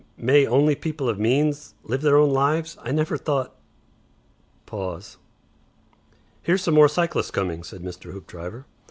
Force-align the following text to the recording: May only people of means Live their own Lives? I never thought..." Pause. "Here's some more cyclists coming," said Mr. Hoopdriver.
May 0.17 0.47
only 0.47 0.73
people 0.73 1.07
of 1.07 1.19
means 1.19 1.75
Live 1.83 2.01
their 2.01 2.17
own 2.17 2.31
Lives? 2.31 2.75
I 2.81 2.91
never 2.91 3.17
thought..." 3.17 3.55
Pause. 4.65 5.17
"Here's 6.41 6.63
some 6.63 6.73
more 6.73 6.87
cyclists 6.87 7.29
coming," 7.29 7.61
said 7.63 7.83
Mr. 7.83 8.11
Hoopdriver. 8.11 8.65